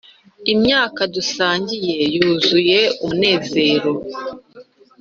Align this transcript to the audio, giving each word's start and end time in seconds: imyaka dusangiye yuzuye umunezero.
imyaka 0.53 1.01
dusangiye 1.15 1.97
yuzuye 2.15 2.79
umunezero. 3.05 3.91